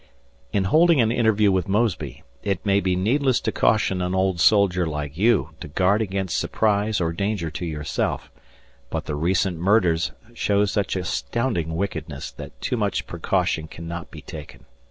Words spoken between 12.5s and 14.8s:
too much precaution cannot be taken.